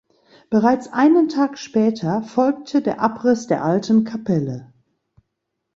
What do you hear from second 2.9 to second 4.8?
Abriss der alten Kapelle.